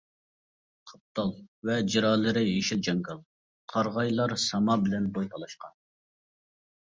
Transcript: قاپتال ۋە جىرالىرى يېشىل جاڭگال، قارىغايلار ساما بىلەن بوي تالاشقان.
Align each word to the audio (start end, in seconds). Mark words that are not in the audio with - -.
قاپتال 0.91 1.33
ۋە 1.69 1.75
جىرالىرى 1.95 2.41
يېشىل 2.45 2.81
جاڭگال، 2.87 3.21
قارىغايلار 3.73 4.33
ساما 4.45 4.79
بىلەن 4.87 5.11
بوي 5.19 5.31
تالاشقان. 5.35 5.77